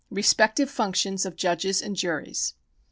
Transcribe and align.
Respective 0.09 0.71
Functions 0.71 1.27
of 1.27 1.35
Judges 1.35 1.79
and 1.79 1.95
Juries. 1.95 2.55